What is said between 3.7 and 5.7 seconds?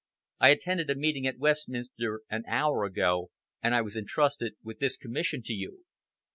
I was entrusted with this commission to